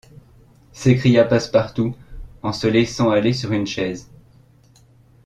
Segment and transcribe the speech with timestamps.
[0.71, 1.95] s’écria Passepartout,
[2.41, 4.09] en se laissant aller sur une chaise.